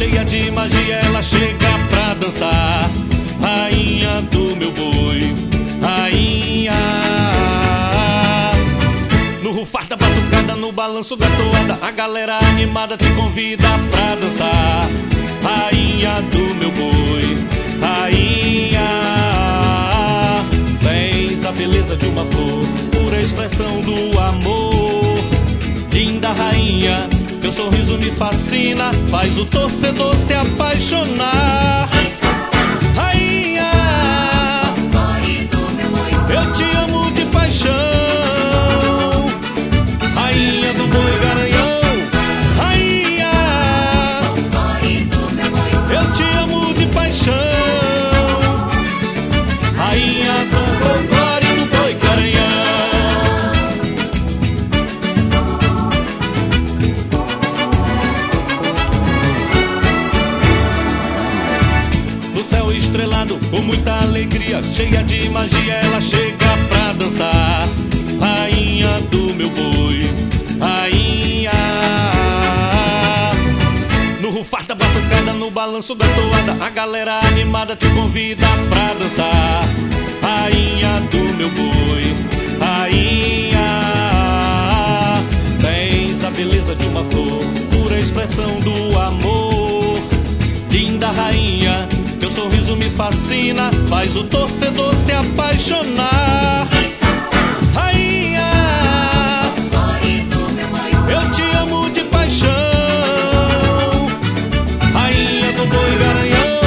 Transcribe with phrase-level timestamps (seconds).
[0.00, 2.90] cheia de magia, ela chega pra dançar.
[3.40, 5.34] Rainha do meu boi,
[5.80, 6.72] rainha.
[9.42, 14.88] No rufar da batucada, no balanço da toada, a galera animada te convida pra dançar.
[15.42, 17.36] Rainha do meu boi,
[17.80, 18.80] rainha.
[20.82, 25.18] Tens a beleza de uma flor, pura expressão do amor.
[25.92, 27.08] Linda rainha,
[27.40, 31.99] teu sorriso me fascina, faz o torcedor se apaixonar.
[63.38, 67.68] Com muita alegria, cheia de magia, ela chega pra dançar.
[68.18, 70.10] Rainha do meu boi,
[70.58, 71.52] rainha.
[74.20, 79.62] No rufar da batucada, no balanço da toada, a galera animada te convida pra dançar.
[80.22, 81.79] Rainha do meu boi,
[93.88, 96.66] faz o torcedor se apaixonar.
[97.74, 98.50] Rainha,
[101.08, 102.48] eu te amo de paixão.
[104.94, 106.60] Rainha do boi garanhão.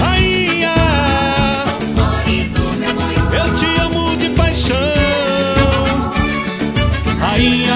[0.00, 0.74] Rainha,
[3.32, 4.76] eu te amo de paixão.
[7.20, 7.73] Rainha